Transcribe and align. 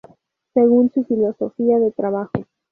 Según 0.55 0.89
su 0.89 1.03
filosofía 1.03 1.77
de 1.77 1.91
trabajo, 1.91 2.31